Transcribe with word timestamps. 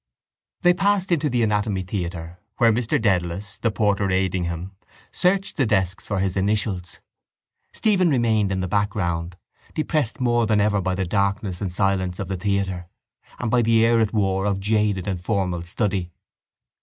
They 0.63 0.73
passed 0.73 1.11
into 1.11 1.29
the 1.29 1.43
anatomy 1.43 1.83
theatre 1.83 2.39
where 2.57 2.71
Mr 2.73 2.99
Dedalus, 2.99 3.59
the 3.59 3.69
porter 3.69 4.09
aiding 4.09 4.45
him, 4.45 4.71
searched 5.11 5.57
the 5.57 5.65
desks 5.67 6.07
for 6.07 6.17
his 6.17 6.35
initials. 6.35 6.99
Stephen 7.71 8.09
remained 8.09 8.51
in 8.51 8.61
the 8.61 8.67
background, 8.67 9.37
depressed 9.75 10.19
more 10.19 10.47
than 10.47 10.59
ever 10.59 10.81
by 10.81 10.95
the 10.95 11.05
darkness 11.05 11.61
and 11.61 11.71
silence 11.71 12.17
of 12.17 12.29
the 12.29 12.35
theatre 12.37 12.87
and 13.37 13.51
by 13.51 13.61
the 13.61 13.85
air 13.85 13.99
it 13.99 14.11
wore 14.11 14.45
of 14.47 14.59
jaded 14.59 15.07
and 15.07 15.21
formal 15.21 15.61
study. 15.61 16.11